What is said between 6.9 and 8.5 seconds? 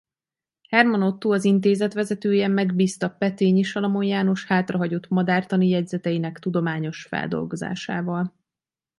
feldolgozásával.